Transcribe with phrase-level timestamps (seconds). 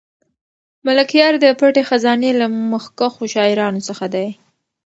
[0.85, 4.27] ملکیار د پټې خزانې له مخکښو شاعرانو څخه دی.